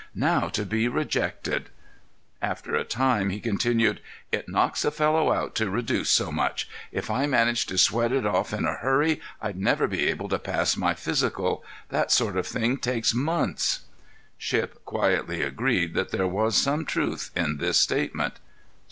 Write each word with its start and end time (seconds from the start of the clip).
Now 0.15 0.47
to 0.49 0.65
be 0.65 0.87
rejected!" 0.87 1.69
After 2.41 2.73
a 2.73 2.83
time 2.83 3.29
he 3.29 3.39
continued: 3.39 4.01
"It 4.31 4.49
knocks 4.49 4.83
a 4.83 4.89
fellow 4.89 5.31
out 5.31 5.53
to 5.57 5.69
reduce 5.69 6.09
so 6.09 6.31
much. 6.31 6.67
If 6.91 7.11
I 7.11 7.27
managed 7.27 7.69
to 7.69 7.77
sweat 7.77 8.11
it 8.11 8.25
off 8.25 8.51
in 8.51 8.65
a 8.65 8.73
hurry, 8.73 9.21
I'd 9.43 9.57
never 9.57 9.85
be 9.85 10.07
able 10.07 10.27
to 10.29 10.39
pass 10.39 10.75
my 10.75 10.95
physical. 10.95 11.63
That 11.89 12.11
sort 12.11 12.35
of 12.35 12.47
thing 12.47 12.77
takes 12.77 13.13
months." 13.13 13.81
Shipp 14.39 14.79
silently 14.91 15.43
agreed 15.43 15.93
that 15.93 16.09
there 16.09 16.25
was 16.27 16.57
some 16.57 16.83
truth 16.83 17.29
in 17.35 17.57
this 17.57 17.77
statement. 17.79 18.39